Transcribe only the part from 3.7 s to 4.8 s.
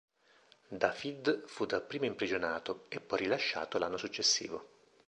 l'anno successivo.